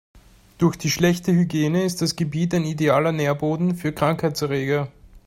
[0.57, 4.91] Durch die schlechte Hygiene ist das Gebiet ein idealer Nährboden für Krankheitserreger.